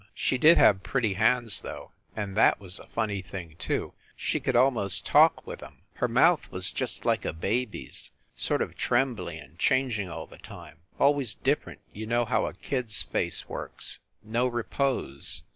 [0.15, 4.55] She did have pretty hands, though; and that was a funny thing, too; she could
[4.55, 5.83] almost talk with em.
[5.93, 10.39] Her mouth was just like a baby s sort of trembly and changing all the
[10.39, 15.43] time, always different you know how a kid s face works no repose.